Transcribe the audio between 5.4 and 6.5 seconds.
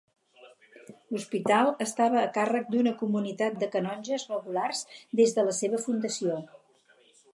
la seva fundació.